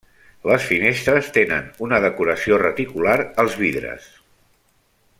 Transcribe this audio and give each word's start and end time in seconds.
Les 0.51 0.63
finestres 0.69 1.29
tenen 1.35 1.67
una 1.87 1.99
decoració 2.07 2.59
reticular 2.65 3.15
als 3.45 3.63
vidres. 3.65 4.13